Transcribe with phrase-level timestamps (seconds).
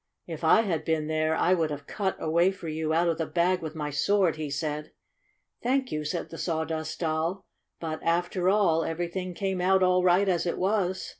[0.25, 3.19] If I had been there I would have cut a way for you out of
[3.19, 4.93] the bag with my sword!" he said.
[5.61, 7.45] "Thank you," said the Sawdust Doll.
[7.79, 11.07] "But, after all, everything came out all right as it was.